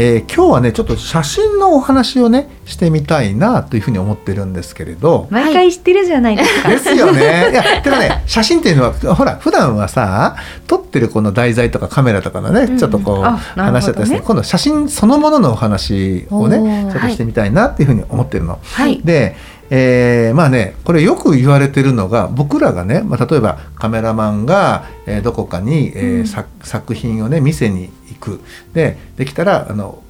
[0.00, 5.26] えー今日はねちょっと写真のお話をねしてみたいなというふうに思ってるんですけれど。
[5.28, 7.50] 毎回知ってるじゃないですか、ですよね。
[7.50, 10.36] いやてかね写真っていうのはほら普段はさ
[10.68, 12.78] 撮ってるこの題材とかカメラとかのね、うん。
[12.78, 18.60] ちょっとこう話しちゃったですね今度写真そのもののお話をねちょっとしてみたいなっていうふうに思ってるの。
[18.62, 19.00] はい。
[19.02, 19.34] で、
[19.70, 26.26] えーまあねこれよく言われてるのが僕らがね、まあ、例えばカメラマンが、えーどこかに、えーうん。
[26.26, 28.40] 作作品をね見せに行く。
[28.72, 30.02] でできたらあの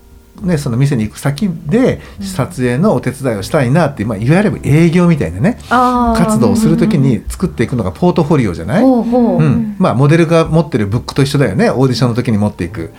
[0.43, 9.77] ね、その店に行く先で撮影のお手伝いをしたいなってまあ、いわゆる営業みたいなね活動をするときに作っていくのがポートフォリオじゃない、うん。
[9.79, 11.71] まあ、モデルが持ってるブックと一緒だよね。
[11.71, 12.93] オーディションの時に持っていく、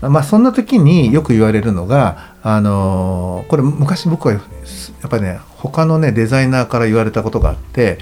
[0.00, 7.98] まあ、そんな時によく言われるのが、あのーこれ昔僕はやっぱりね他のねデザイナーから言われたことがあって、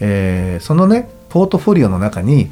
[0.00, 2.50] えーそのねポートフォリオの中に、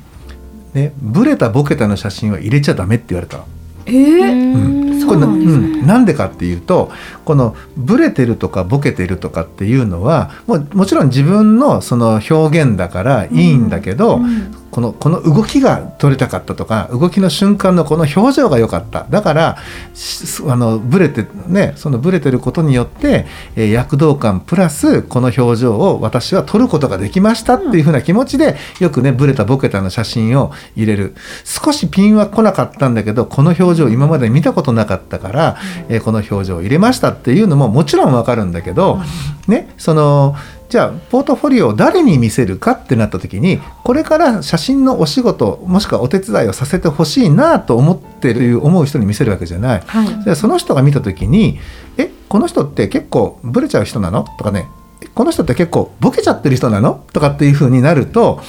[0.72, 3.44] ね、ブレたボケたの写真は入れちゃダメって言われたの。
[3.86, 5.00] えーうん。
[5.00, 5.86] そうなんうん。
[5.86, 6.91] なんでかっていうと
[7.25, 19.06] このブレてるとかボケてるとかっていうのはもうもちろん自分のその表現だからいいんだけど、うんこのこの動きが撮れたかったとか動きの瞬間のこの表情が良かった。
[19.10, 19.56] だから
[19.94, 23.26] しあのブレてねそのブレてることによって、
[23.56, 31.14] えー躍動感プラスこの表情を私は撮ることができましたっていうふうな気持ちでよくねブレたボケたの写真を入れる。
[31.44, 35.56] 少しピンは来なかったんだけどこの表情今まで見たことなかったから、
[35.88, 39.00] えーこの表情を入れましたっていうのももちろんわかるんだけど、
[39.47, 40.34] ねその
[40.70, 49.82] じゃあポートフォリオを誰に見せるかってなった時にこれから写真のお仕事もしくはお手伝いをさせてほしいなと思ってる思う人に見せるわけじゃない。
[49.84, 51.59] はいでその人が見た時に
[51.98, 54.69] 「えこの人って結構ブレちゃう人なの?」とかね
[55.03, 58.41] 「えこの人って結構ボケちゃってる人なの?」とかっていう風になると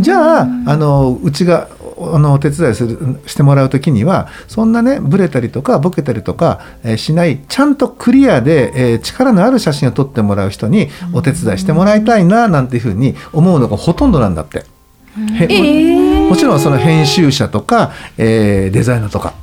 [0.00, 1.68] じゃああのうちが
[2.14, 14.64] あのお手伝いするしてもらう時にはそんなねブレたりとかボケたりとか、えーしないちゃんとクリアで、えー力のある写真を撮ってもらう人にお手伝いしてもらいたいななんていう風に思うのがほとんどなんだって。
[15.38, 19.34] へえもちろんその編集者とか、えーデザイナーとか。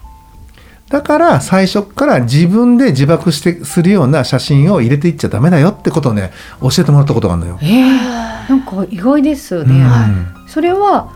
[0.90, 6.32] だから最初から自分で自爆してするような写真を入れていっちゃダメだよってことをね
[6.62, 7.60] 教えてもらったことがあるのよ。
[7.62, 8.20] えー
[8.50, 11.14] なんか意外ですね、うんそれは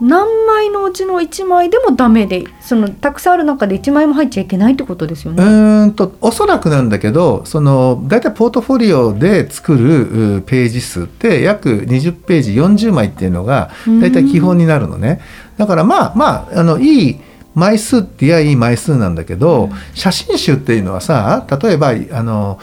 [0.00, 5.42] 何枚のうちの1枚でもダメでそのたくさんある中で1枚も入っちゃいけないってことですようね。
[5.42, 13.70] ーんとおそらくなんだけどその大体ポートフォリオで作るうページ数って約20ページ40枚っていうのが
[14.00, 15.20] 大体基本になるのね。
[15.56, 17.20] だからまあまああのいい
[17.54, 22.58] 枚数っていやいい枚数なんだけど、写真集っていうのはさ例えばあの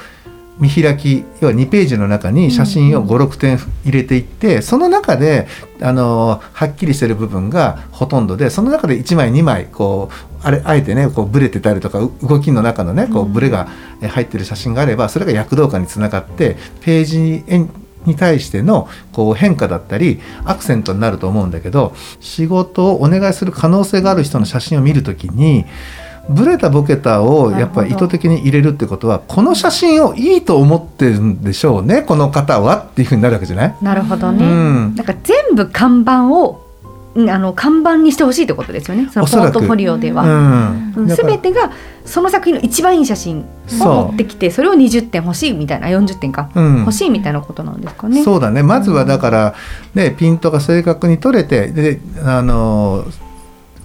[0.59, 5.47] 見開き要は2ページの中に写真を56点入れていって、その中で
[5.81, 13.68] あのはっきりしてる部分がほとんどでその中で1枚2枚こうあれあえてねこうブレてたりとかう動きの中のねこうブレが
[14.02, 17.66] え入ってる写真があればそれが躍動感につながってページにえ
[18.06, 25.66] に対してのこう変化だったりアクセントになると思うんだけど仕事をお願いする可能性がある人の写真を見るときに
[26.30, 34.46] ブレたボケたをやっぱり意図的に入れるってことはこの写真をいいと思ってるんでしょうねこの方はっていうふうになるわけじゃない、なるほどね。
[34.46, 34.96] うん。
[34.96, 36.64] なんか全部看板を
[37.16, 39.08] うんあの看板にしてほしいってことですよね。
[39.12, 40.24] そのポートフォリオでうは。
[40.24, 40.94] ん。
[40.96, 41.42] うん。
[41.42, 41.72] てが
[42.06, 43.46] その作品の一番いい写真
[43.81, 46.80] を持ってきてそれを20点欲しいみたいな40点か、うん。
[46.80, 48.24] 欲しいみたいなことなんですかね。
[48.24, 48.64] そうだね。
[48.64, 49.56] まずはだから、
[49.94, 53.06] ね、ピントが正確に取れてであの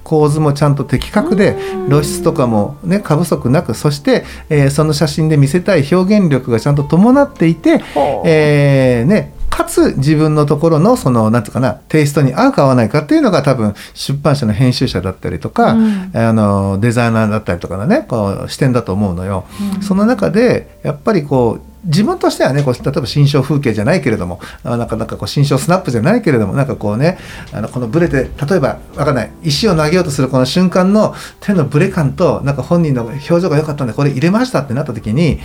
[0.08, 1.56] 構図もちゃんと的確で
[1.88, 7.82] 露出とかも、ね、過不足なくそして、えーその写真で見せたい表現力がちゃんと伴っていて、
[8.24, 16.10] えーね、かつ自分のところのそのなんうかなテイストに合うか合わないかっていうのが多分出版社の編集者だったりとか、うん。
[16.14, 19.46] あのデザイナーだったりとかのねこう視点だと思うのよ。
[19.80, 27.18] その中でやっぱりこう自分としてはねこう例えば新章風景じゃないけれどもなかなかこう新章スナップじゃないけれどもなんかこうね
[27.52, 35.38] あのこのブレて例えばわかんない石を投げようとするこの瞬間の手のブレ感となんか本人の表情が良かったんでこれ入れましたってなった時に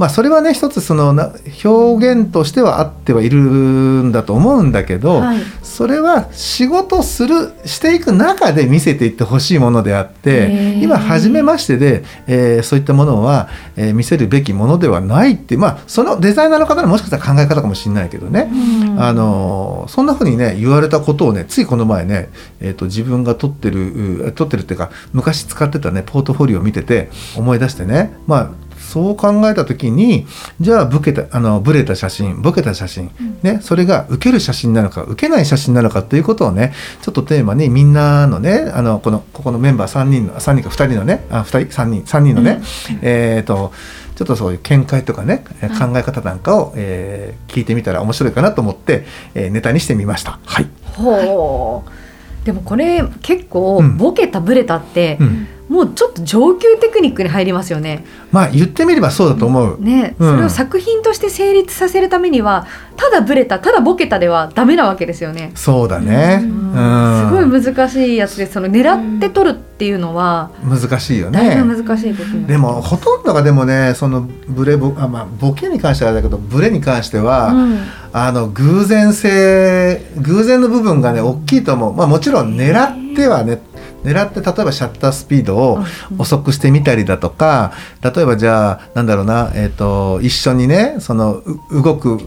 [0.00, 1.30] まあそれはね一つそのな
[1.62, 5.38] 表現としてはあってはいるんだと思うんだけど、はい。
[5.62, 19.02] それは仕事するしていく中で見せていってほしいものであって今初めましてで、えーそういったものは、えー見せるべきものではないってまあそのデザイナーの方のもしかしたら考え方かもしれないけどね、うん。
[19.02, 22.30] あのーそんなふうにね言われたことをねついこの前ね、
[22.60, 28.16] えー、と自分が撮ってるう撮ってるっていうか昔使ってたねポートフォリオを見てて思い出してね。
[28.26, 30.26] まあそう考えた時に
[30.60, 42.60] じゃあブケたあのブレた写真ボケた写真、ね、それが受ける写真なのか受けない写真なのかということをねちょっとテーマにみんなのねあのこのここのメンバー3人の3人か2人のねあ2人3人3人のね、
[43.00, 43.72] えっ、と
[44.16, 49.04] ちょっとそういう見解とかねえー考え方なんかを、えー聞いてみたら面白いかなと思って、
[49.34, 50.38] えーネタにしてみました。
[50.44, 52.44] はい、ほう。
[52.44, 53.96] でもこれ結構うん。
[53.96, 58.04] ボケたブレたって、うんもうちょっと上級テクニックに入りますよね。
[58.32, 59.80] まあ言ってみればそうだと思う。
[59.80, 65.52] ね、うんそれを作品として成立させるためにはただブレたただボケたではダメなわけですよね。
[65.54, 66.40] そうだね。
[66.42, 71.62] ううんすごい難しいやつですその狙って撮るっていうのは難しいよね。
[71.62, 72.46] ぶ難しいですね。
[72.48, 77.78] でもほとんどがでもねそのブレボあまあボケに関してはだけどブレに関しては、うん
[78.12, 81.94] あの偶然性偶然の部分がね大きいと思う。
[81.94, 83.60] まあもちろん狙ってはね
[84.02, 85.78] 狙って例えばシャッタースピードを
[86.18, 92.18] 遅くしてみたりだとか例えばじゃあなんだろうな、えー、と一緒にねそのう動く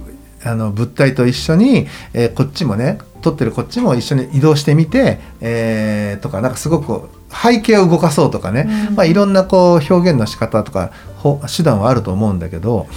[0.45, 8.95] あの物体と一緒に、えーこっちもね撮ってるこっちも一緒に移動してみて、えーとかなんかすごく背景を動かそうとかね、うん。
[8.95, 12.87] まあ、いろんなこう表現の仕方とかほ手段はあると思うんだけど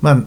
[0.00, 0.22] まあ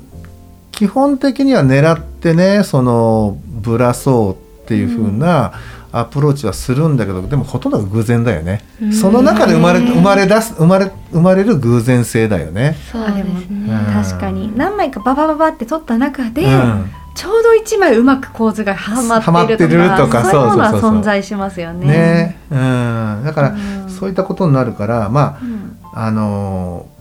[0.72, 5.54] 基本的には狙ってねそのぶらそうっていう風な
[6.00, 8.62] アプローチはするんだけど、でもほとんどが偶然だよね。
[8.82, 8.94] うん。
[8.94, 12.76] その中で生まれ生まれ出す生まれ生まれる偶然性だよね。
[12.92, 13.46] そうあですね。
[13.50, 14.04] うん。
[14.04, 14.56] 確かに。
[14.58, 16.92] 何枚かババババって撮った中で、うん。
[17.16, 21.88] ちょうど一枚うまく構図がはまってるとかそういうものは存在しますよね。
[21.88, 22.38] ね。
[22.52, 23.90] うん、だから、うん。
[23.90, 25.78] そういったことになるからまうん。
[25.94, 26.98] ああのー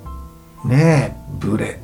[0.67, 1.79] ねえブレ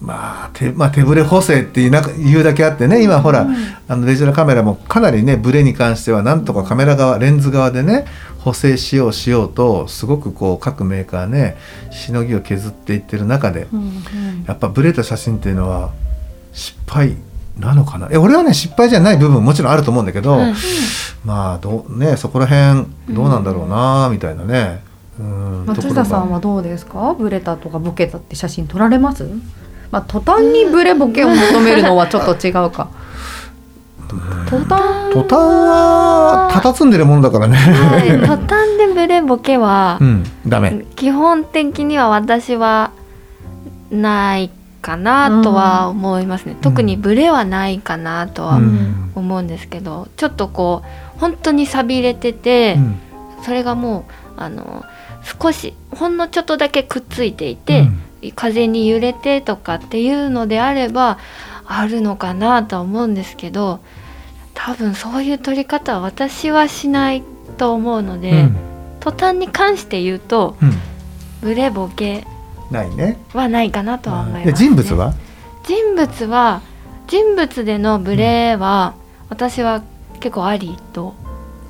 [0.00, 3.56] まあ手まあ、手ブレ補正って言うだけあってね今ほら、うん。
[3.88, 8.06] あのデジタルカメラもかなりねブレに関してはなんとかカメラ側レンズ側でね
[8.38, 11.56] 補正しようしようとすごくこう各メーカーね
[11.90, 14.44] しのぎを削っていってる中でうんうん。
[14.46, 15.92] やっぱブレた写真っていうのは
[16.52, 17.16] 失敗
[17.58, 18.08] なのかな？
[18.12, 20.54] え俺はね失敗じゃない部分もちろんあると思うんだけど、うん
[21.24, 24.80] まあどうねそこら辺どうなんだろうなみたいなね。
[25.18, 25.64] うん。
[25.66, 27.14] 松下さんはどうですか？
[27.18, 29.28] ブレたとかボケたって写真撮られます？
[29.90, 32.88] まあ途端にブレボケを求めるのはちょっと違うか。
[34.48, 35.12] 途端？
[35.12, 37.56] 途端は佇んでるもんだからね。
[37.56, 40.24] はい、途端でブレボケはう、ん。
[40.46, 40.86] ダメ。
[40.96, 42.92] 基本的には私は
[43.90, 44.50] ない
[44.80, 49.12] かなとは思いますね、特にブレはないかなとはうん。
[49.14, 50.82] 思うんですけど、ちょっとこ
[51.16, 52.98] う本当に錆びれてて、うん。
[53.44, 54.06] それがも
[54.36, 54.84] うあの
[55.40, 57.88] 少しほんのちょっとだけくっついていて、
[58.34, 61.18] 風に揺れてとかっていうのであれば
[61.66, 63.80] あるのかなとは思うんですけど
[64.54, 67.22] 多分そういう取り方は私はしない
[67.56, 68.56] と思うので、うん
[69.00, 70.72] 途端に関して言うとうん
[71.40, 72.24] ブレボケ
[72.70, 73.16] ないね。
[73.32, 75.14] はないかなとは思います、でね、人物は？
[75.64, 76.62] 人物は
[77.06, 78.94] 人物でのブレは
[79.28, 79.82] 私は
[80.20, 81.14] 結構ありと。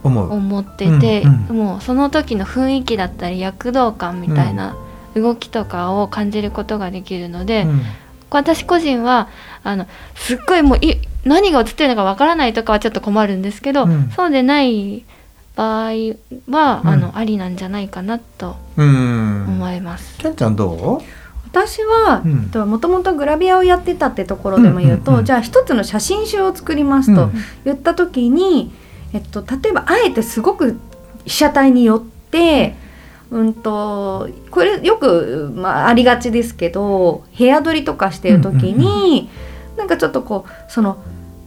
[0.02, 4.74] 思ってて、うんうんもうその時の雰囲気だったり躍動感みたいな
[5.14, 7.82] 動きとかを感じることができるので、うん。
[8.30, 9.28] 私個人は
[9.64, 14.10] あのすっごいもうい何が映ってるのかわからないとかはちょっと困るんですけど、うん。
[14.10, 15.04] そうでない
[15.56, 15.92] 場合
[16.48, 16.88] は、うん。
[16.88, 19.44] あのありなんじゃないかなとうん。
[19.48, 20.18] 思います。
[20.18, 21.02] ケンちゃんど
[21.50, 22.68] 私はうん。
[22.68, 25.14] もともとグラビアをやってたってところでも言うと、うん。
[25.14, 25.20] うん。
[25.20, 27.32] うんじゃあ一つの写真集を作りますとうん。
[27.64, 28.72] 言った時に、
[29.14, 30.78] えっと、例えばあえてすごく
[31.24, 32.76] 被写体によって、
[33.30, 39.28] うん、とこれよく、まあ、ありがちですけど部屋撮りとかしてる時に、
[39.76, 40.98] なんかちょっとこうその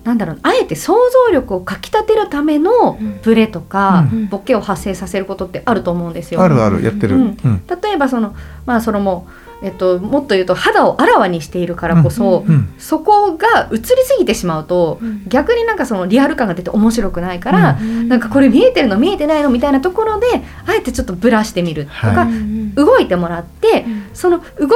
[0.03, 0.93] なんだろうあえて想
[1.27, 6.39] 像力をかきたてるためのうんブレとか、うんボケを発生させることってあると思うんですよ。
[6.39, 6.43] う？
[6.43, 7.15] あるあるやってる。
[7.15, 7.37] ううんん。
[7.43, 8.35] 例えばその
[8.65, 9.31] まあそのもう、
[9.63, 12.73] えっと、もっと言うと肌をあらわにしているからこそ、うん。
[12.79, 15.23] そこが映りすぎてしまうと、うん。
[15.27, 18.09] 逆になんかそのリアル感が出て面白くないから、うん。
[18.09, 20.27] なんかこれ見えてるの見えてないのみたいなところで
[20.65, 22.27] あえてちょっとブラしてみるとか、はい。
[22.27, 22.75] うん。
[22.75, 24.03] 動いてもらって、うん。
[24.13, 24.67] その動く中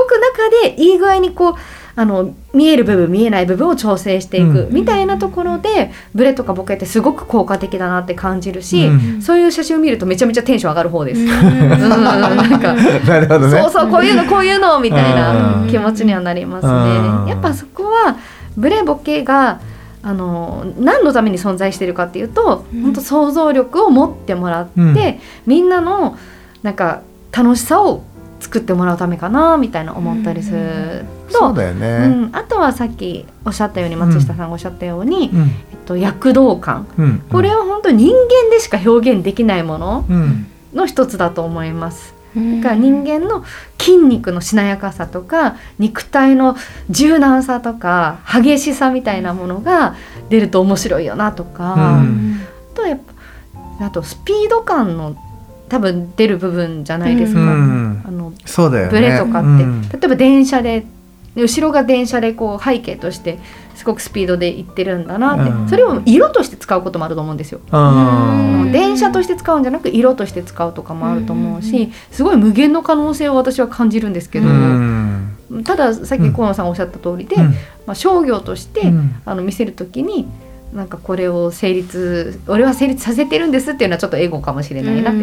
[0.63, 1.55] でいい具合にこう
[1.97, 4.73] あの見える部分見えない部分を調整していくうん。
[4.73, 9.21] みたいなところで、ブレとかボケってすごく効果的だなって感じるし、うん。
[9.21, 11.21] そういう写真を見るとめちゃめちゃテンション上がる方です。
[11.21, 11.29] うん。
[11.29, 12.73] なんか
[13.07, 13.61] なるほどね。
[13.61, 15.69] そうそうこういうのこういうのみたいなうん。
[15.69, 17.25] 気持ちにはなりますうん。
[17.25, 17.31] ね。
[17.31, 18.17] やっぱそこは
[18.57, 19.59] ブレボケが
[20.03, 22.81] あの何のために存在してるかっていうと、うん。
[22.83, 24.95] 本当想像力を持ってもらって、うん。
[25.45, 26.17] みんなの
[26.61, 28.03] なんか楽しさを
[28.45, 35.41] 作ってもらうためかなみたいな思ったりすると、そうだようねん、あとはさっきおっしゃったように松下さんがおっしゃったように、うん。
[35.71, 36.87] えっと、躍動感。
[36.99, 37.19] うん。
[37.31, 40.45] これは本当人間でしか表現できないものうん。
[40.75, 42.13] の一つだと思います。
[42.35, 42.61] うん。
[42.61, 43.43] だから人間の
[43.79, 46.55] 筋肉のしなやかさとか肉体の
[46.91, 49.95] 柔軟さとか激しさみたいなものが
[50.29, 52.41] 出ると面白いよなとか、うん。
[52.73, 52.99] あとやっ
[53.79, 55.17] ぱあとスピード感の
[55.69, 57.39] 多分出る部分じゃないですか。
[57.39, 58.03] うん。
[58.05, 58.91] あのそうだよね。
[58.91, 59.81] ブレとかって、うん。
[59.81, 60.85] 例えば電車で
[61.35, 63.39] で後ろが電車でこう背景として
[63.75, 65.67] すごくスピードで行ってるんだなって、うん。
[65.69, 67.59] それを色として使うこともあると思うんですよ。
[68.71, 75.63] 電車として使うんじゃなく色として使うとかもあると思うし、すごい無限の可能性を私は感じるんですけーど、うん。
[75.65, 77.45] たださっき河野さんがおっしゃった通りで、うん。
[77.85, 79.15] まあ、商業として、うん。
[79.25, 80.27] あの見せる時に
[80.75, 85.19] なんかこれを成立俺は成立させてるんですっていうのはちょっとエゴかもしれないなって、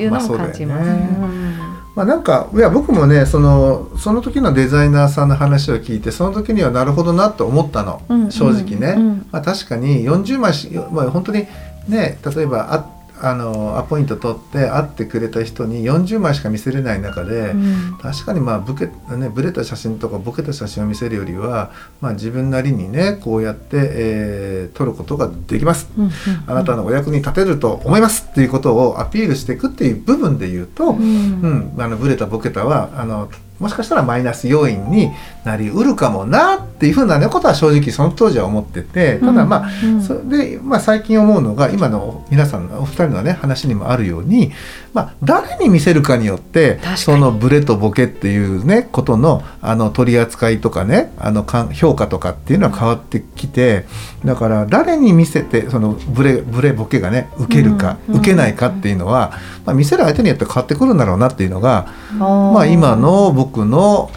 [0.00, 0.88] いうのも感じます。
[0.88, 1.56] うん。
[1.96, 8.30] まあ、なんかいや僕もねそのその時のデザイナーさんの話を聞いてその時にはなるほどなと思ったの、うん。
[8.30, 9.26] 正直ね、うん。
[9.32, 11.46] まあ、確かに40枚し、まあ、本当に
[11.88, 17.98] ね例えばああのアポイント取って会ってくれた人に40枚しか見せれない中で、うん。
[18.00, 25.88] 確かにまあブケ、ね、ブレた写真とかボケた写真を見せるよりは、まあ、自分なりにねこうやって、えー撮ることができます。
[25.96, 26.10] うんうん。
[26.46, 28.26] あなたのお役に立てると思います。
[28.30, 31.72] っていうことをアピールしていくっていう部分で言うと、うん。
[31.76, 35.10] うん、あのブレたボケたはあのもしかしたらマイナス要因に
[35.46, 40.02] なりうるかもなっていうふうな、ね、ことは正直その当時は思っててただまあ、うん。
[40.02, 44.52] それで、まあ、最近思うのが今の皆さんのお二人のね話にもあるように、
[44.92, 53.86] まあ、誰に見せるかによってそのブレとボケっていうねことのあの取り扱いとかねあの評価とかっていうのは変わってきて
[54.24, 58.16] だから誰に見せてそのブレブレボケがね受けるか、うん。
[58.16, 59.32] 受けないかっていうのは、
[59.64, 61.86] まあ、見せる相手によって変わってくるんだろうなっていうのが
[62.18, 64.10] ままあ、今の僕の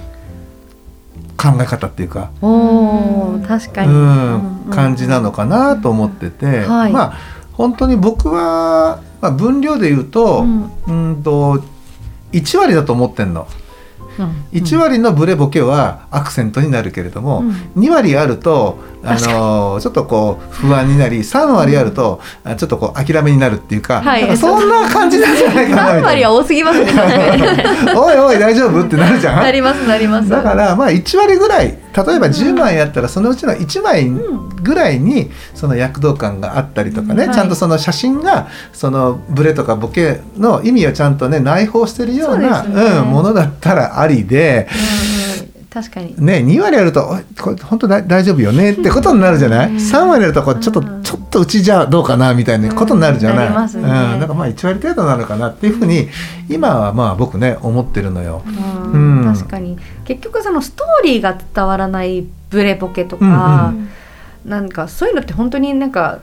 [1.41, 6.91] 考え方っていうか、おー確かうに、ん、感じなのかなと思ってて、はい。
[6.91, 7.13] まあ
[7.53, 10.43] 本当に僕は、まあ、分量で言うと,、
[10.87, 11.61] ううんん、と
[12.31, 13.47] 1割だと思ってんの。
[14.19, 14.45] うん。
[14.51, 17.39] 1割のブレボケはアクセントになるけれども、
[17.75, 17.81] うん。
[17.83, 24.37] 2割あるとあのちょっとこう不安になり3割あると、あちょっとこう諦めになるっていうか,、はい。
[24.37, 26.07] そんな感じなんじゃないかな3みたいな。
[26.07, 26.91] 割は多すぎますね。
[27.95, 28.81] おいおい大丈夫？
[28.81, 29.43] ってなるじゃん。
[29.43, 30.29] なりますなります。
[30.29, 37.35] だからまあ1割ぐらい例えば10枚やったらそのうちの1枚ぐらいにその躍動感があったりとかね、はい。
[37.35, 45.18] ちゃんとその写真がそのブレとかボケの意味をちゃんとね内包してるようなそうん、ものだったらありで、うんうん
[45.71, 46.15] 確かに。
[46.17, 48.71] ね、2割あるとこれ本当だ大丈夫よね？
[48.73, 56.07] ってことになるじゃない、3割あるとこうちょっとうんちょっとうちじゃどうかなみたいなことになるじゃない、うんなん、なんかまあ1割程度なのかなっていうふうに
[56.49, 58.41] 今はまあ僕ね思ってるのよ。
[58.93, 59.27] うん。
[59.27, 59.33] うん。
[59.35, 59.77] 確かに。
[60.05, 63.71] 結局そのストーリーが伝わらないブレボケとか、
[64.45, 66.17] なんかそういうのって本当になんか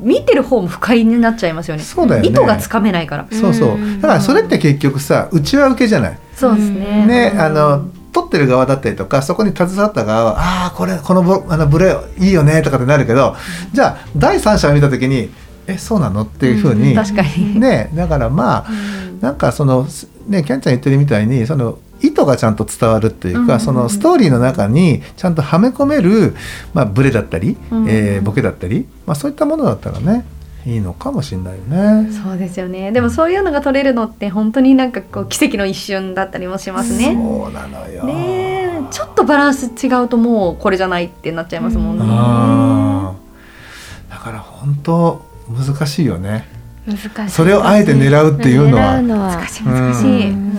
[0.00, 1.82] 見てる方も不快になっちゃいますよね。
[1.84, 2.28] そうだよね。
[2.28, 3.26] 意図がつかめないから。
[3.30, 3.68] そうそう。
[3.74, 4.00] うん。
[4.00, 6.18] だからそれって結局さ内輪受けじゃない？
[6.34, 7.06] そうですね。
[7.06, 13.36] ね、うんあの撮ってる側だったりとかそこに携わった側はああこれこのボあのブレいいよねとかってなるけど
[13.72, 15.30] じゃあ第三者を見た時に
[15.66, 18.70] えそうなのっていうふうに、確かに、ねだからまあ
[19.20, 19.86] なんかその
[20.26, 23.60] ねキャンちゃん言ってるみたいにその意図がちゃんと伝わるっていうか、うん。
[23.60, 26.34] そのストーリーの中にちゃんとはめ込める、
[26.72, 27.88] まあ、ブレだったり、うん。
[27.88, 30.24] えーボケだったり、まあ、そういったものだったらね
[30.68, 32.12] いいのかもしれないよね。
[32.12, 32.92] そうですよね。
[32.92, 37.14] でもそういうのが撮れるのって本当になんかこう奇跡の一瞬だったりもしますね。
[37.14, 38.04] そうなのよ。
[38.04, 38.12] ね
[38.78, 38.82] え。
[38.90, 44.10] ちょっとバランス違うともうこれじゃないってなっちゃいますもんね、あー。
[44.10, 46.46] だから本当難しいよね。
[46.86, 47.34] 難しい。
[47.34, 49.00] それをあえて狙うっていうのは。
[49.00, 49.64] 難しい。
[49.64, 50.58] 難しい、うん。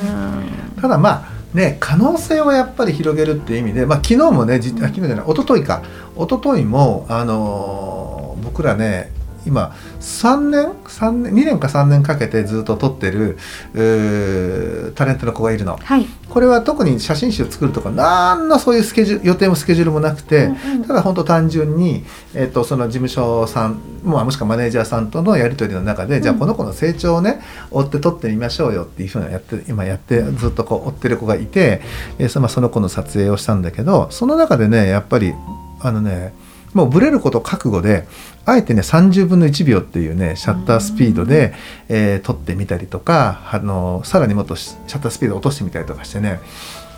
[0.81, 5.83] ただまあね可能性をやっぱり広げるっていう意味で、まあ、昨日もねじあ昨日じゃない一昨日か。
[6.15, 9.11] 一昨日もあのー僕らね
[9.45, 13.37] 今3年3年2年か3年かけてずっと撮ってる
[13.73, 15.77] うータレントの子がいるの。
[15.77, 16.05] はい。
[16.29, 20.85] これは特に写真集を作るとか何のそういうスケジュール予定もスケジュールもなくて、うんうん。
[20.85, 22.05] ただ本当単純に、
[22.35, 27.41] えっとその事務所さん、まあ、もしくはマネージャーさんとのやり取りの中で、じゃあこの子の成長をね
[27.71, 31.81] 追って撮ってみましょうよっていうふうなやって今やってずっとこう追ってる子がいて、
[32.19, 35.33] えーそまあその子の撮影をしたんだけどその中でねやっぱり
[35.81, 36.33] あのね
[36.73, 38.07] もうブレること覚悟で
[38.45, 41.53] あえてね30分の1秒っていうねシャッタースピードで、
[41.87, 46.39] えー撮ってみたりとかあのさらにもっとシャッタースピードを落としてみたりとかしてね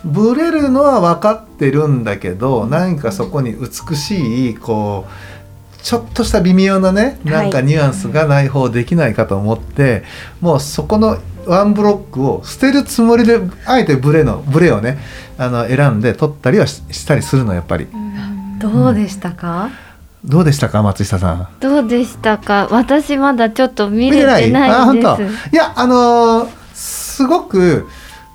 [0.04, 10.04] ブレるのは分かってるんだけど何かそこに美しいこうちょっとした微妙なねなんかニュアンスがない方できないかと思って、
[10.40, 14.98] もうそこのワンブロックを捨てるつもりであえてブレのブレをね
[15.38, 17.88] あの選んで撮ったりはししたりするのやっぱり。
[18.62, 19.70] どうでしたか、
[20.24, 21.48] どうでしたか松下さん？
[21.60, 22.68] どうでしたか？
[22.70, 24.50] 私まだちょっと見れてあない？
[24.50, 25.16] で本当？
[25.16, 27.86] すいやあのーすごく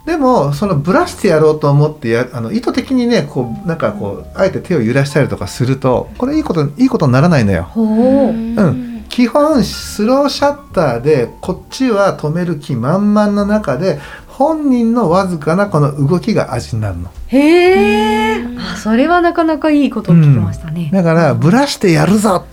[0.06, 7.64] でもそのブラしてやろうと思ってやあの意図的にねこうなんかこうあえて手を揺らしたりとかするとこれいいこといいことにならないのよ。
[7.64, 7.88] ほう、
[8.30, 14.00] うん、基本スローシャッターでこっちは止める気満々の中で
[14.38, 17.10] 本人のわずかなこの動きが味になるの。
[17.26, 22.46] へえあそれはなかなかいいことを聞きましたね、だからブラしてやるぞ。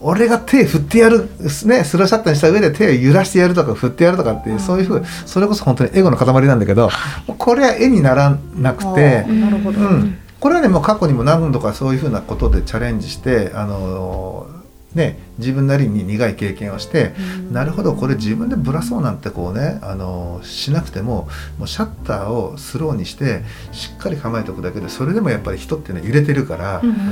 [0.00, 1.28] 俺が手振ってやる、
[1.64, 6.88] ね、スローシャッターにした上で手を揺らしてやるとか振ってやるとかっていう、そういうふうそれこそ本当にエゴの塊なんだけど
[7.36, 14.46] これは絵にならなくてあ、なるほど、うん、これはねもう過去にも何度かそういうふうなことでチャレンジしてあの
[14.94, 17.12] ね自分なりに苦い経験をして、
[17.52, 21.28] なるほどこれ自分でブラそうなんてこうねあのしなくても
[21.58, 23.42] もうシャッターをスローにして
[23.72, 27.02] しっかり構えておくだけでそれでもやっぱり人ってね揺れてるから、うんうんうん。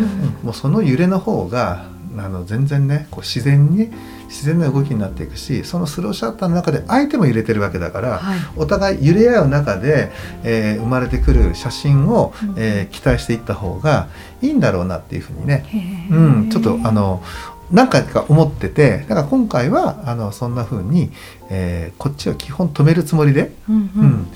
[0.42, 1.86] もうその揺れの方が
[2.18, 3.90] あの全然ねこう自然に
[4.28, 8.38] 自然な動きになっていくしそのスローシャッターの中で相手も揺れてるわけだから、はい。
[8.56, 10.10] お互い揺れ合う中で、
[10.42, 14.08] えー生まれてくる写真を、うんえー期待していった方が
[14.40, 17.22] いいんだろうなっていうふうにね、うん、ちょっとあの
[17.70, 21.10] 何回か思っててだから今回はあのそんな風に、
[21.50, 24.26] えーこっちは基本止めるつもりで、うんううんん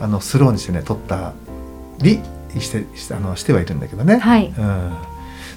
[0.00, 1.32] あのスローにしてね撮った
[1.98, 2.20] り
[2.58, 4.18] してしてあのしてはいるんだけどね。
[4.18, 4.54] はい。
[4.56, 4.92] うん。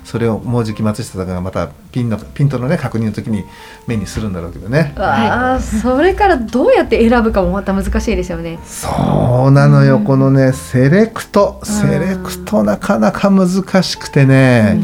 [0.03, 3.43] それをもうじき松下さんがまたピンのピントのね確認の時に
[3.85, 4.93] 目にするんだろうけどね。
[4.97, 8.59] わあ、それからどうやって選ぶかもまた難しいですよね。
[8.65, 10.03] そうなのよ、うん。
[10.03, 11.61] このねセレクト。
[11.63, 13.47] セレクトなかなか難
[13.83, 14.81] しくてね、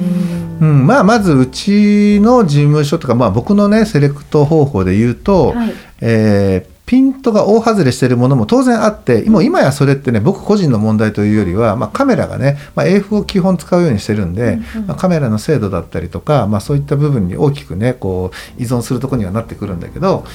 [0.59, 5.73] うんまあ、まずうちの事務所とか、まあ、僕のねセレクト方法で言うと、はい。
[6.01, 14.87] えーピントが大外れしてるものも当然あってもう今やそれってね僕個人の問題というよりは、まあ、カメラがね、まあ、AF を基本使うようにしてるんで、うんうん。
[14.87, 20.25] まあ、カメラの精度だったりとか、まあ、そういった部分に大きくねこう依存するところにはなってくるんだけど、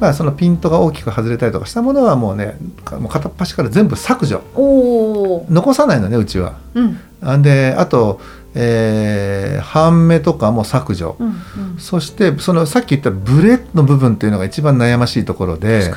[0.00, 4.42] まあ、そのピントが大きく外れたりとかしたものはもうねかもう片っ端から全部削除。
[5.48, 6.58] 残さないのねうちは。
[6.74, 6.98] うん
[7.40, 8.20] であと、
[8.54, 11.16] えー半目とかも削除。
[11.18, 11.34] うんうん。
[11.78, 15.92] そしてそのさっき言ったブレの部分っていうのが一番悩ましいところで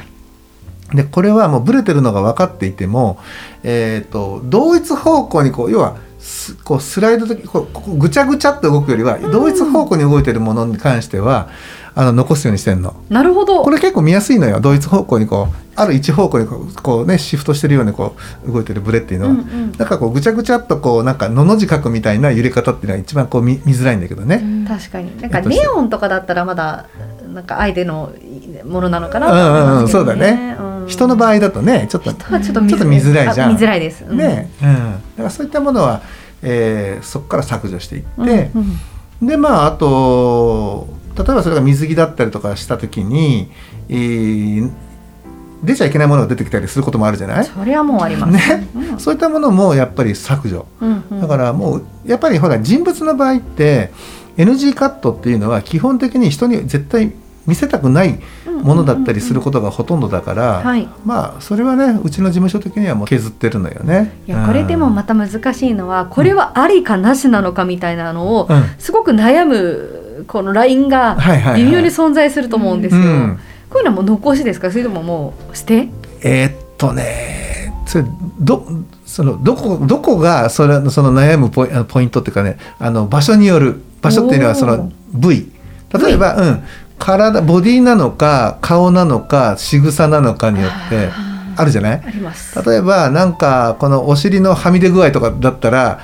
[0.94, 3.20] でこれはもうブレてるのが分かっていても、
[3.64, 11.50] えー、と同一方向にこう要はすこうスライド的こうここぐちゃぐちゃっと動くよりは同一方向に動いてるものに関しては
[11.98, 12.94] あの残すようにしてんの。
[13.10, 13.64] なるほど。
[13.64, 14.60] これ結構見やすいのよ。
[14.60, 19.72] 同一方向にこうある一方向にこうねシフトしてるようにこう動いてるブレっていうのは、うんうん。
[19.72, 24.44] なんかこうぐちゃぐちゃっとこうなんかのの字書くみたいな揺れ方っていうのは一番こう見見づらいんだけどね。
[24.68, 25.22] 確かに。
[25.22, 26.88] なんかネオンとかだったらまだ
[27.34, 28.12] なんか相手の
[28.66, 30.88] ものなのかなとうん思いうんうんそうますけどだね、うん。
[30.88, 33.52] 人の場合だとねちょっとちょっとちょっと見づらいじゃん。
[33.52, 34.04] あ見づらいです。
[34.04, 34.18] うん。
[34.18, 36.02] ね、うん、だからそういったものは、
[36.42, 38.78] えーそこから削除していって、うん
[39.22, 39.28] うん。
[39.28, 43.50] でまああと例えばそれが水着だったりとかした時に、
[43.90, 44.72] えー
[45.64, 48.34] 出ちゃいけないものが出てきたりすることもあるじゃない、それはもうあります。
[48.34, 48.68] ね？
[48.76, 49.00] うん。
[49.00, 50.68] そういったものもやっぱり削除。
[50.80, 51.22] うんうん。
[51.22, 53.90] だからもうやっぱりほら人物の場合って
[54.38, 57.14] NG カットっていうのは基本的に人に絶対
[57.48, 58.20] 見せたくない
[58.62, 60.88] ものだったりすることがほとんどだから、はい。
[61.04, 64.14] まあそれはねうちの事務所的にはもう削ってるのよね。
[64.28, 68.64] いやこれでもまた難しいのはこれはありかなしなのかみたいなのをうん。
[68.78, 71.18] すごく悩むこのラインが
[71.56, 73.02] 微妙に存在すると思うんですよ。
[73.02, 73.40] うん。
[73.70, 74.72] こういうのはもう残しですか？
[74.72, 75.90] それとももう捨て？
[76.22, 78.06] えーっとねそれ
[78.40, 78.66] ど
[79.06, 85.52] そのどこどこがそれその悩むポイポイントっていうかねあの場所による場所っていうのはその部位。
[85.94, 86.64] 例えば、うん、
[87.00, 91.10] 体ボディなのか顔なのか仕草なのかによって
[91.56, 92.02] あるじゃない？
[92.06, 92.62] あります。
[92.70, 96.02] 例えばなんかこのお尻のはみ出具合とかだったら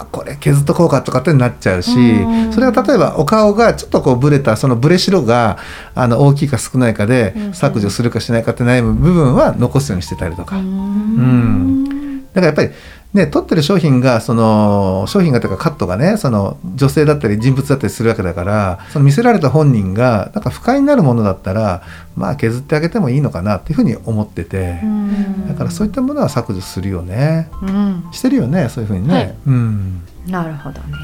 [0.00, 2.52] まあ、これ削っとこうかとかってなっちゃうしうん。
[2.52, 5.58] それは例えばお顔がちょっとこうブレたそのブレ白が
[5.94, 7.54] あの大きいか少ないかでうん。
[7.54, 10.56] 削除するかしないかって悩む部分は残すようにしてたりとか。
[10.56, 12.24] うん。
[12.32, 12.70] だからやっぱり
[13.12, 21.82] ね取ってる商品がその商品がというかカットがねその女性だったり人物だったりするわけだからその見せられた本人がなんか不快になるものだったら
[22.14, 25.48] まあ削ってあげてもいいのかなっていうふうに思っててうん。
[25.48, 27.48] だからそういったものは削除するよね。
[27.62, 28.04] うん。
[28.12, 29.36] してるよねそういうふうにね、はい。
[29.46, 30.02] うん。
[30.26, 30.96] なるほどね。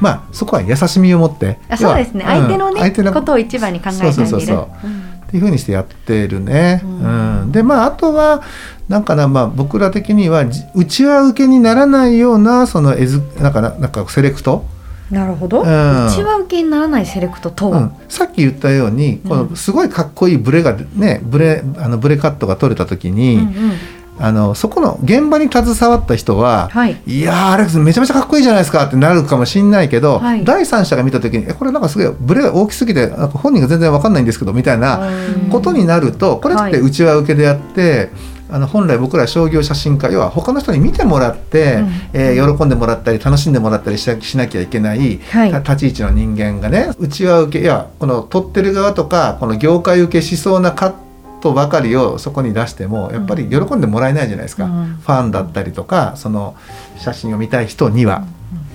[0.00, 1.58] まあそこは優しみを持って。
[1.68, 2.24] あそうですね。
[2.26, 4.12] 相手のねうん相手のことを一番に考えてあげる。
[4.14, 6.80] そうそうそうそうっていうふうにしてやってるね。
[6.82, 7.44] ううん。
[7.48, 8.42] んでまああとは
[8.88, 14.64] なんかな、まあ、僕ら的にはじうちわ受けにならないようなその絵図なんかななんかセレクト、
[15.10, 16.08] なるほど、ううん。
[16.10, 19.50] ちわ受けにならないセレクトとは、うん、さっき言ったようにこうん。
[19.50, 23.72] のすごいかっこいいブレがねブレあのブレカットが取れた時に、うんうん
[24.20, 27.00] あのそこの現場に携わった人は、はい。
[27.06, 30.44] いやーアレックスめちゃめちゃかっこいいじゃないですかってなるかもしれないけど、はい。
[30.44, 38.10] 第三者が見た時にえこれなんかすごいブレが大きすぎてなんか本人が全然わかんないんですけどみたいなうんことになるとこれって内輪受けでやって、
[38.50, 41.88] あの本来僕ら商業写真家要は他の人に見てもらって、うん。
[42.14, 45.50] えー喜んでもらったり楽しんでもらったりしなしなきゃいけない、はい。
[45.50, 51.07] た立ち位置の人間がね内輪受けいやこの撮ってる側とかこの業界受けしそうなカッ
[51.40, 54.86] トばかりをそこに出してもやっぱり喜んでもらえないじゃないですか、うん。
[54.94, 56.56] ファンだったりとかその
[56.98, 58.24] 写真を見たい人には。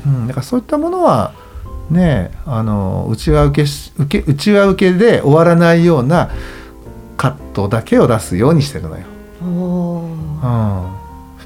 [0.06, 1.34] うん、だからそういったものは
[1.90, 6.30] ねあの内輪受けし受け内輪受けで終わらないような
[7.16, 9.06] カットだけを出すようにしてるのよ。
[9.42, 11.03] うん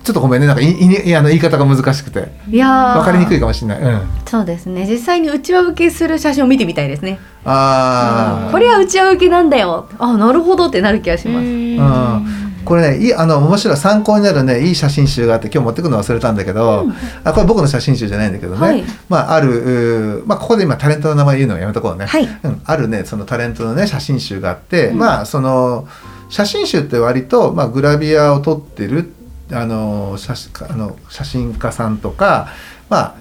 [0.07, 0.47] ちょっとごめんね。
[0.47, 2.29] なんかいいいあの言い方が難しくて。
[2.49, 2.99] いやー。
[2.99, 3.81] 分かりにくいかもしれない。
[3.81, 4.87] うん、そうですね。
[4.89, 7.19] 実際に内輪受けする写真を見てみたいですね。
[7.43, 8.51] あー。
[8.51, 9.89] これは内輪受けなんだよ。
[9.99, 11.45] あなるほどってなる気がします。
[11.45, 12.25] うん。
[12.63, 16.93] これねいいあの面白い参考になるねいい写真集があって今日持ってくの忘れたんだけど、うん。
[17.25, 18.83] あこれ僕の写真集じゃないんだけどね、はい。
[19.09, 22.23] まああるまあここで今タレントの名前言うのはやめとこうね、はい。
[22.23, 24.99] うん、あるねそのタレントのね写真集があって、うん。
[24.99, 25.85] まあその
[26.29, 29.09] 写真集って割と、まあ、グラビアを撮ってる
[29.51, 32.49] あの写真あの写真家さんとか
[32.89, 33.15] まあ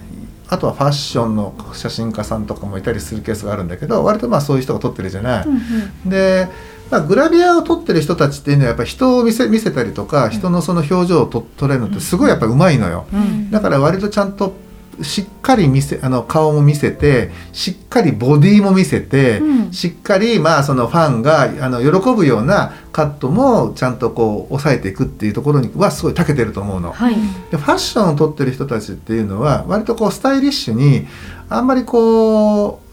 [0.49, 5.47] あとはファッションの写真家さんとかもいたりするケースがあるんだけど割とまあそういう人が撮ってるじゃない。
[5.47, 5.59] うんう
[6.07, 6.49] んで、
[6.91, 13.07] まあ、グラビアを撮ってる人たちっていうのはやっぱり人を見せ見せたりとか人のその表情をと撮れるのってすごいやっぱりうまいのよ。
[13.13, 14.55] うんだから割とちゃんと
[15.03, 26.93] しっかり見せあの顔も見せてしっかりボディも見せて、うんしっかりまあそのファンがあの喜ぶようなカットもちゃんとこう抑えていくっていうところにはすごい長けてると思うの。
[26.93, 27.15] はい
[27.51, 31.07] でファッションを撮ってる人たちっていうのは割とこうスタイリッシュに
[31.49, 32.86] あんまりこう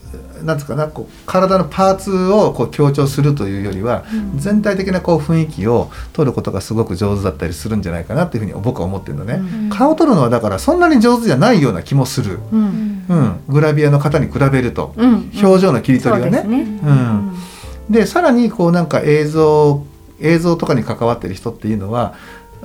[0.43, 4.39] なんつうかなこう体のパーツをこう強調するというよりは、うん。
[4.39, 9.35] 全体的なこう雰囲気を撮ることがすごく上手だったりするんじゃないかなっていうふうに僕は思ってるのね。
[9.35, 9.69] うん。
[9.69, 13.05] 顔を撮るのはだからそんなに上手じゃないような気もする、うん。
[13.09, 15.31] うん、グラビアの方に比べると、うん。
[15.41, 16.43] 表情の切り取りがね。
[16.43, 16.79] ね。
[16.83, 17.33] うん。
[17.89, 19.83] でさらにこうなんか映像
[20.19, 22.15] 映像とかに関わってる人っていうのは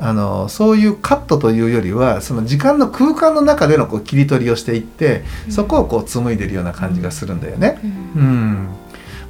[0.00, 7.80] あのそういうカットというよりはその時間の空間の中でのこう切り取りをしていってそこをこう紡いでるような感じがするんだよね。
[7.82, 7.86] う
[8.18, 8.68] ん。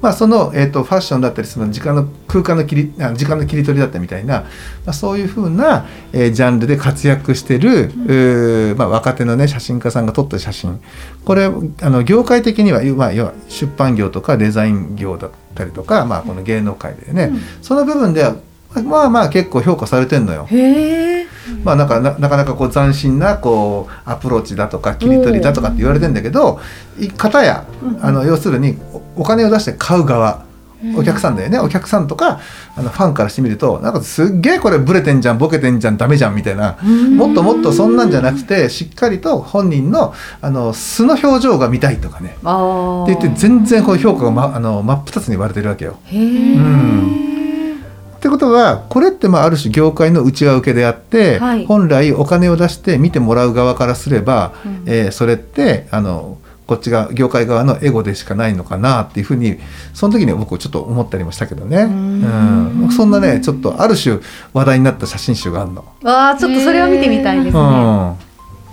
[0.00, 4.48] まあ、その、えー、とファッションだったりその時間の空間の切りあ時間の切り取りだったみたいな、ま
[4.86, 10.80] あ、そういうふうな、えージャンルで活躍してる、うーまあ、若手の、ね、写真家さんが撮った写真。
[11.24, 11.50] これあ
[11.90, 18.36] の業界的には、まあ、要は出版業とかデザイン業だったりとか、まあ、この芸能界でね、その部分では
[18.84, 20.46] まあまあ結構評価されてんのよ。
[21.64, 26.60] まあ、なんかななかなかこう斬新なこうアプローチだとか切り取りだとかって言われてんだけど
[26.98, 27.66] い方や
[28.02, 28.76] あの要するに
[29.16, 30.46] おお金を出して買う側
[30.96, 31.58] お客さんだよね。
[31.58, 32.38] お客さんとか
[32.76, 36.78] あのファンからしてみるとなんかすっげえこれブレてんじゃんボケてんじゃんダメじゃんみたいな
[37.16, 42.28] もっともっとそんなんじゃなくてしっかりと本人のあの素の表情が見たいとかね。
[42.28, 42.32] っ
[43.06, 45.98] て言って全然こう評価が、ま、あの真っ二つに割れてるわけよ。
[46.04, 47.47] へえ
[48.28, 51.66] ってことはこれってまあある種業界の内輪受けであって、はい。
[51.66, 54.84] 本来お金を出して見てもらう側からすれば、うん。
[54.86, 59.58] えーそれってあのこっちが業界側のエゴでしかないのかなっていうふうに
[59.94, 62.82] その時には僕ちょっと思ったりもしたけどね、ん。
[62.82, 62.90] うん。
[62.92, 64.18] そんなねちょっとある種
[64.52, 68.16] 話題になった写真集があるの、わあちょっとそれは見てみたいですね、うん、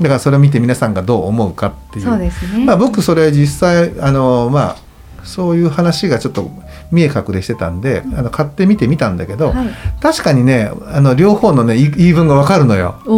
[0.01, 2.05] だからそれを見て皆さんがどう思うかっていう。
[2.05, 4.77] そうですね、まあ、僕それ実際あのまあ
[5.23, 6.51] そういう話がちょっと
[6.91, 9.67] 見え隠れしてたんで、あの買ってみてみたんだけど、はい、
[10.01, 13.01] 確かにねあの両方のね言い分がわかるのよ。
[13.05, 13.15] う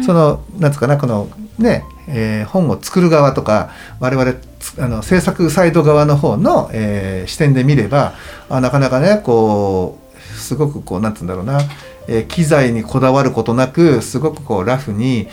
[0.00, 0.04] ん。
[0.04, 8.14] そのなんつうかなこのね、えー本を作る側とか我々つあの制作サイド側の方の、えー視点で見れば
[8.48, 11.60] あなかなかねこうすごくこうなんつうんだろうな、
[12.08, 15.28] えー機材にこだわることなくすごくこうラフに、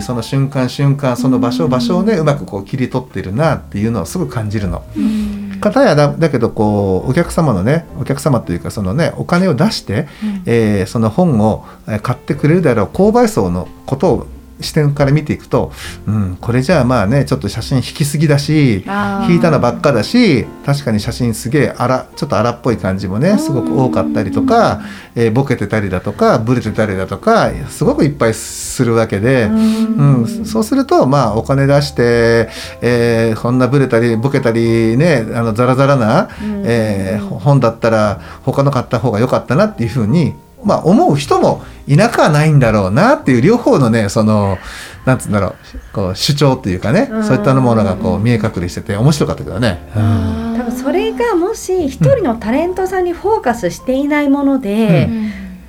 [0.00, 4.84] その瞬間瞬間その場所場所をねうまくこう切り取ってるなっていうのをすごく感じるの。
[4.96, 10.06] うん片やだだけどこうお客様のねお客様というかそのねお金を出して、
[10.46, 14.26] えーその本をえー買ってくれるであろう購買層のことを
[14.60, 15.72] 視点から見ていくと、
[16.06, 18.84] うん、これじゃあまあねちょっと写真引きすぎだし
[19.28, 24.82] 引いたのばっかだし確かに写真すげえ荒ちょっと荒っぽい感じもねすごく多かったりとか、
[25.14, 29.44] えーボケてたりだとかブレてたりだとかすごくいっぱいするわけで。
[29.44, 32.48] うん、そうするとまあお金出して、
[32.80, 36.28] えー、こんなブレたりボケたりねあのザラザラな、
[36.64, 40.34] えー本だったら他の買った方が良かったなっていうふうに、
[40.64, 44.58] まあ、思う人もいなくはないんだろうなっていう両方のねその
[45.04, 45.54] なんつうんだろう
[45.92, 49.90] こう主張っていうかね、うんそういったものがこう見え隠れしてて面白かったけどね。
[49.94, 55.10] うん多分それがもし一人のタレントさんにフォーカスしていないもので、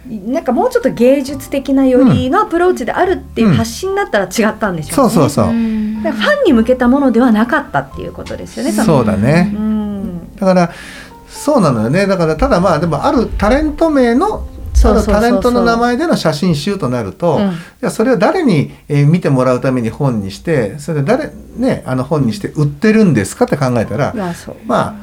[0.08, 4.96] なんかもうちょっと芸術的なよりのアプローチであるっていう発信だったら違ったんでしょね。
[4.96, 8.72] そううそうそう、うんだからファンに向けたものではなかったっていうことですよね。
[8.72, 9.52] のそうだね。
[9.56, 10.36] うん。
[10.36, 10.72] だから
[11.28, 15.16] そうなのよねだからただまあでもあるタレント名のそうそうそうそう。
[15.16, 17.40] あるタレントの名前での写真集となると、
[17.82, 17.92] うん。
[17.92, 24.56] それを誰に、えー見てもらうために本にしてそれで誰ねあの本にして売ってるんですかって考えたら、いやそう。
[24.66, 24.96] まあ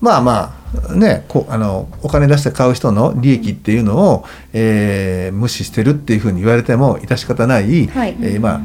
[0.00, 0.54] まあま
[0.90, 8.16] あねこうあのお金出して買う人の利益っていうのを、えー無視してるっていうふうに言われても致し方ない、はい。
[8.20, 8.60] えーまあ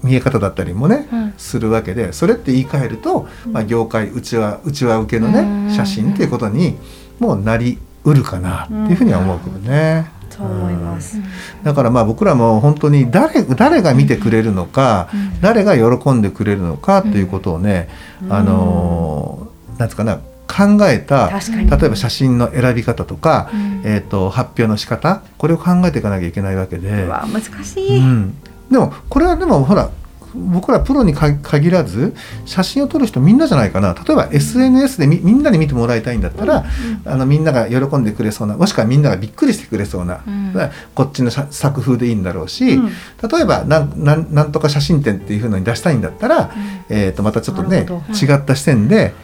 [0.00, 1.34] 見え方だったりもね、うん。
[1.36, 5.66] するわけでそれって言い換えると、まあ、業界うちはうちは受けのうん。
[5.68, 6.76] ね写真っていうことに
[7.18, 10.10] もうなりうるかなっていうふうには思うけどね。
[10.30, 11.18] そう思います。
[11.64, 17.88] だからまあ僕らも本当に誰誰が見てくれるのか、うん誰が喜んでくれるのかっていうことをね、
[18.22, 20.16] うんあのーなんつうかな
[20.48, 27.06] 考えた例えば写真の選び方とか、うんえー、と発表の仕方これを考えていかなきゃいけないわけで。
[27.06, 28.00] 難しうい。
[28.00, 28.34] ん、
[28.70, 29.90] でもこれはでもほら
[30.38, 32.14] 僕らプロにか限らず
[32.46, 33.94] 写真を撮る人みんなじゃないかな。
[33.94, 36.64] 例えば SNS でみみんなに見てもらいたいんだったら、
[37.04, 40.54] あのみんなが喜んでくれそうなもしくはみんながびっくりしてくれそうな、うん。
[40.94, 42.86] こっちのさ作風でいいんだろうし、うん。
[42.86, 42.92] 例
[43.42, 46.52] えばなんとか写真展っていうふうのに出したいんだったら、
[46.88, 49.14] えー、とまたちょっとね違った視点で。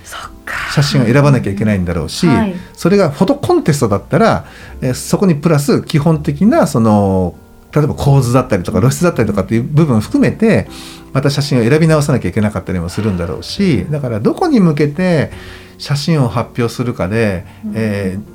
[0.75, 2.55] 写真を選ばなきゃいけないんだろうし、はい。
[2.75, 4.45] それがフォトコンテストだったら、
[4.83, 7.35] えーそこにプラス基本的なその
[7.75, 10.69] 例えば構図だったりとか露出だったりとかっていう部分を含めて
[11.13, 15.33] また写真を選び直さなきゃいけなかったりもするんだろうしだからどこに向けて
[15.79, 18.35] 写真を発表するかで、えー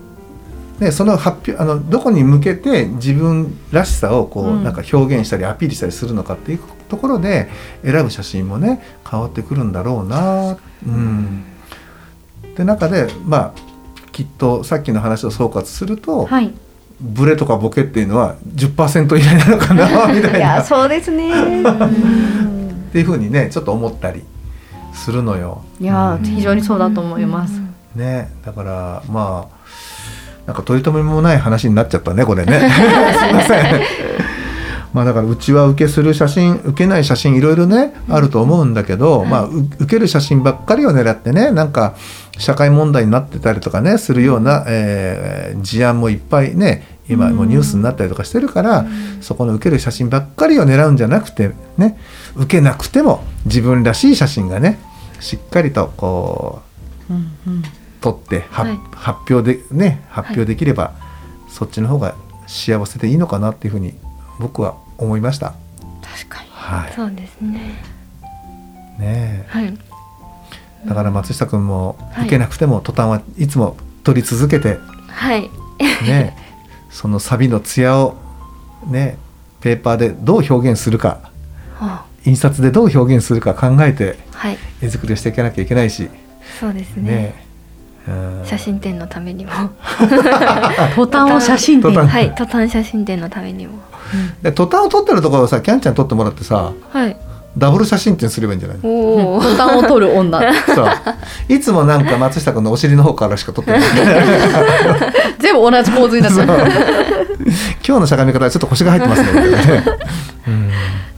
[0.83, 7.49] ね、その発表あのどこに向けて自分らしさをこう、うんなんか表現したりアピールしたりするのかっていうところで
[7.83, 10.57] 選ぶ写真もね変わってくるんだろうな。
[10.85, 11.43] うん
[12.55, 13.53] で中でまあ
[14.11, 16.53] きっとさっきの話を総括すると、はい。
[17.01, 21.31] ブレとかボケっていうのは10%以内なのかな みたいいやなっそうですね。
[21.31, 22.59] うん
[22.91, 24.23] ていうふうにねちょっと思ったり
[24.93, 25.63] するのよ。
[25.79, 27.61] いや非常にそうだと思います。
[27.95, 29.59] ねだからまあ
[30.47, 32.59] なんか取り留めもない話になっちゃったねこれね。
[32.59, 33.81] すいません。
[34.93, 41.93] まあだからうちは受けする写真受けない写真いろいろねあると思うんだけど、まあう受ける写真ばっかりを狙ってねなんか
[42.39, 48.85] 社会問題になってたりとかねするような、えー事案もいっぱいね今もうニュースになったりとかしてるから、
[49.19, 51.99] そこの受ける写真ばっかりを狙うんじゃなくてね
[52.35, 54.79] 受けなくても自分らしい写真がね
[55.19, 56.61] しっかりとこ
[57.09, 57.63] ううんうん。
[57.99, 58.79] 撮っては、はい。
[58.93, 60.93] 発表でね発表できれば、
[61.49, 62.15] そっちの方が
[62.47, 63.93] 幸せでいいのかなっていうふうに
[64.39, 65.55] 僕は思いました。
[66.01, 66.49] 確かに。
[66.51, 66.93] はい。
[66.93, 67.83] そうですね。
[68.97, 69.65] ねはい。
[69.65, 69.88] え
[70.85, 72.23] だから松下君もはい。
[72.23, 75.49] 受けなくても途端はいつも撮り続けてはい。
[76.05, 76.35] ね
[76.89, 78.15] そのサビの艶を
[78.87, 79.17] ね
[79.61, 81.19] ペーパーでどう表現するか
[81.79, 84.57] あ印刷でどう表現するか考えてはい。
[84.81, 86.09] 絵作りをしていかなきゃいけないし
[86.59, 87.11] そうですね。
[87.11, 87.45] ね
[88.07, 89.51] うん写真展のためにも。
[90.95, 91.93] 途端を写真展。
[91.93, 93.73] はい途端写真展のためにも。
[94.41, 97.15] で途端を撮ってるところをさキャンちゃん撮ってもらってさはい
[97.57, 100.39] ダブル写真展すればいいんじゃないおお途端を撮る女。
[100.65, 100.89] そう。
[101.49, 103.81] いつもなんか松下君のお尻の方からしか撮ってない。
[105.39, 106.45] 全部同じ構図になってそう。
[106.45, 106.53] る。
[107.85, 109.29] 今日のしゃがみ方はちょっと腰が入ってますね。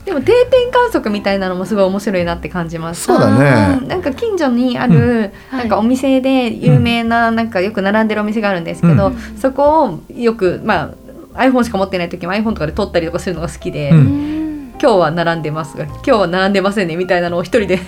[0.04, 3.04] でも定点観測みたいなのもすごい面白いなって感じます。
[3.04, 3.78] そうだね。
[3.82, 3.88] うん。
[3.88, 5.58] なんか近所にある、うん。
[5.58, 10.90] なんかお店で有名な、なんかよく並んでるお店があるんですけど、うそこをよくま
[11.34, 14.31] あ iPhone しか持ってない時も iPhone とかで撮ったりとかするのが好きで、ううんん
[14.82, 17.78] 今日は並んでますが今日は並んでませんねみたいなのを一人で。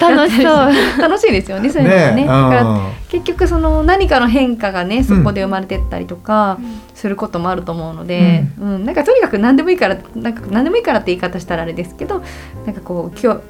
[0.00, 0.98] 楽しそう。
[0.98, 6.58] 楽しいですよねそういうのがねねだからうん結局その何かの変化がねそこで生まれてったりとか
[6.94, 8.86] することもあると思うので、うん。
[8.86, 12.22] なんかとにかく何でもいいからなんか何でもいいからって言い方したらあれですけど
[12.64, 13.40] なんかこう今日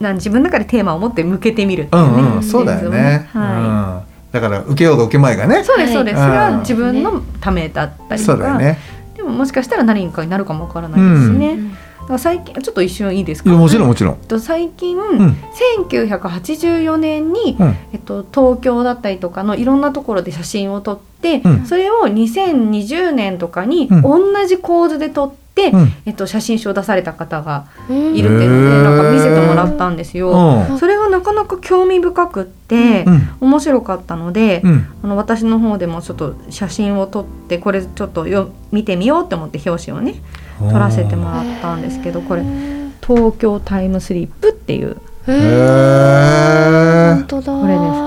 [0.00, 5.62] なん自分の中でテーマを持って向けてみるっていうね、うんうん、そうだよね、はうん、だから受けようが受けまいがね。
[5.62, 8.78] い、そうですそうです、はいそれは自分のためだったりとか、そうだよね。
[9.16, 11.76] でももしかしたら何かになるかもわからないですしね、うん
[12.16, 13.50] 最近ちょっと一瞬いいですか？
[13.50, 14.14] いやもちろんもちろん。
[14.14, 15.36] えっと最近、ん。
[15.80, 17.76] 1984年に、うん。
[17.92, 21.66] えっと、東京だったりとかのいろんなところで写真を撮って、うん。
[21.66, 24.02] それを2020年とかにうん。
[24.02, 25.92] 同じ構図で撮って、うん。
[26.06, 30.30] えっと、写真集を出された方がいいるっていうのでなんか見せてもらったんですよ。
[30.70, 30.78] うん。
[30.78, 33.28] それがなかなか興味深くって、うん。
[33.40, 34.86] 面白かったので、うん。
[35.02, 40.14] あの私の方でもちょっと写真を撮ってこれちょっとよ見てみようって思って表紙をね
[40.58, 42.42] 撮らせてもらったんですけどこれ
[43.06, 44.96] 「東京タイムスリップ」っていう。
[44.96, 45.52] これです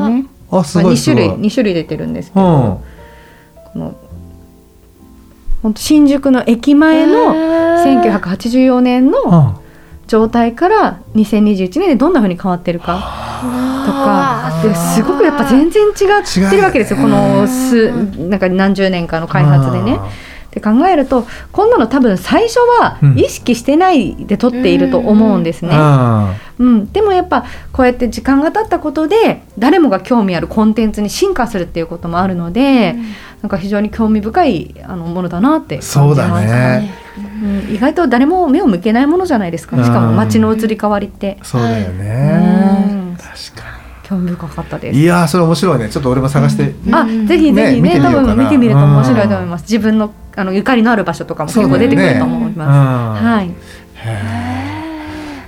[0.10, 0.26] ね。
[0.52, 0.98] あすまあ、2ごい。
[0.98, 2.54] すごい、種類二種類出てるんですけうど、ん。
[2.54, 2.84] こ
[3.76, 3.96] の
[5.62, 7.34] 本当新宿の駅前の
[7.84, 9.62] 1984年のうん。
[10.12, 12.96] 状態から2021年でどんな風に変わってるか
[13.86, 15.96] とかですごくやっぱ全然違っ
[16.50, 17.00] てるわけですよ。
[17.00, 19.98] このすなんか何十年かの開発でね。
[20.52, 23.18] って考えるとこんなの多分最初はうん。
[23.18, 25.72] 意識してないで撮っていると思うんですね。
[25.74, 32.96] あうん、でもやっぱこうやって時間が経ったことで誰もが興味あるコンテンツに進化するっていうこともあるので、
[33.42, 36.94] なんか非常に興味深いあのものだなって感じそうだますね。
[37.18, 39.76] うん、意外と誰も目を向けないものじゃないですか。
[39.84, 41.38] しかも街の移り変わりって。
[41.42, 43.18] そうだようねん。
[43.18, 43.71] 確か
[44.12, 44.96] 興味深かったです。
[44.96, 45.90] にいやーそれ面白いね。
[45.90, 47.26] ちょっと俺も探して、あうん。
[47.26, 48.28] ぜひぜひねね見てみようかな。
[48.28, 49.62] 多分見てみると面白いと思います。
[49.62, 52.70] 自分のあのゆかりのある場所とかも結構出てくると思います、
[53.26, 53.52] ははい。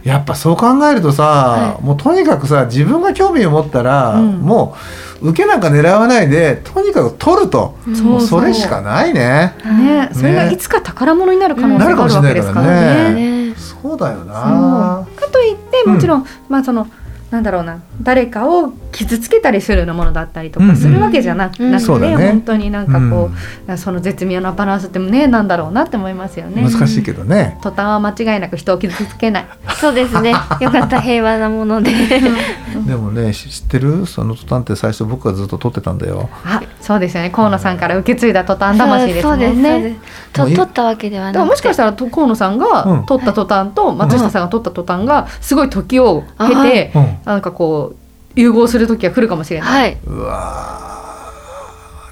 [0.08, 4.40] やっぱそう考えるとさ、はもうとにかくさ自分が興味を持ったら、うん。
[4.42, 4.76] も
[5.22, 8.22] う受けなんか狙わないでとにかく取ると、そうもう。
[8.22, 9.56] それしかないね。
[9.66, 13.14] ね、それがいつか宝物になる可能性があるわけですからね。
[13.50, 13.56] ね。
[13.56, 15.06] そうだよな。
[15.16, 16.88] かといってもちろん、まあその
[17.34, 17.82] なんだろうな。
[18.00, 21.76] 誰かを傷つけたりするようなものだったりとうんうんかするわけじゃなく,、うん。
[21.76, 22.16] うだね。
[22.16, 23.32] 本当になんかこ
[23.68, 26.62] う、その絶妙なバランスってねなんだろうなって思いますよね。
[26.62, 29.46] 難しいけどね、途端は間違いなく人を傷つけない。
[29.82, 30.36] そうですね。
[30.60, 31.02] よかった。
[31.02, 31.92] 平和なもので
[32.86, 34.06] でもねし知ってる？
[34.06, 36.30] そのトタンって最初僕がずっと撮ってたんだよ。
[36.44, 37.30] あ、そうですよね。
[37.30, 39.82] 河野さんから受け継いだ途端魂ですもんそうですそうね。
[39.82, 40.00] です
[40.34, 41.38] と取ったわけではなくて。
[41.40, 42.60] でももしかしたらと河野さんうん。
[42.60, 47.18] が取った途端と松下さんが取った途端がすごい時を経て、うん。
[47.26, 49.70] なんかこう融合する時が来るかもしれない。
[49.70, 49.98] はい。
[50.06, 51.03] うわー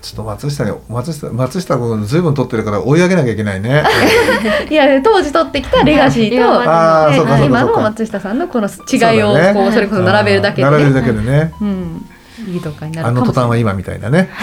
[0.01, 3.83] ちょっと松下に松下松下君ずいぶん撮ってるから追い上げなきゃいけないね。
[4.69, 8.69] いや当時取ってきたレガシーと、今の松下さんのこの違
[9.17, 9.59] いをそうだね。
[9.59, 12.05] こうそれこそ並べるだけで、並べるねだけでね、うん、
[12.47, 13.11] いいとかになるあ。
[13.11, 14.29] の途端はい今みたいなね。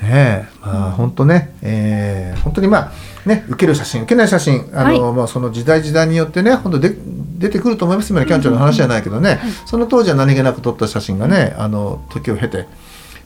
[0.00, 2.92] ねえ、まあ本当ね、えー本当にまあ
[3.26, 6.94] ね受ける写真受けない写真あの、まあその時代時代によってね本当で
[7.38, 8.10] 出てくると思います。
[8.10, 12.66] 今のキャンチョンの話じゃないけどね、その当時は何気なく撮った写真がねあの時を経て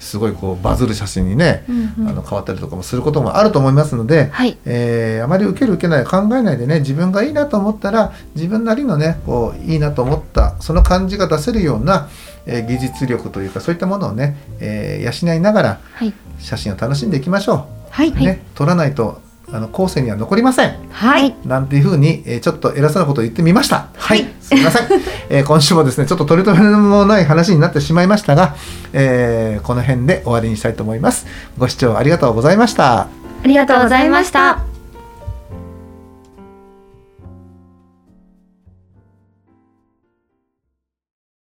[0.03, 2.09] すごいこうバズる写真にね、うんうん。
[2.09, 4.59] あの変わったりとかもすることもあると思いますので、はい。
[4.65, 12.09] えーあまり受ける受けない考えないでね自分がいいなと思ったら自分なりのねこういいなと思ったその感じが出せるような、
[12.47, 16.13] えー技術力というかそういったものをね、えー養いながらはい。
[16.41, 19.21] 写真を楽しんでいきましょはい、う、ね、撮らないと
[19.53, 20.75] あの後世には残りません。
[20.91, 23.89] はい、なんていうふうに、えーちょっと偉そうなことを言ってみました。
[23.95, 24.89] はい、すみません、
[25.29, 28.57] えー今週もですねちょっと取り留めもない話になってしまいましたが、
[28.93, 31.27] えーこの辺で終わりにしたいと思います。
[31.59, 33.03] ご視聴ありがとうございました。
[33.03, 33.09] あ
[33.45, 34.72] りがとうございました。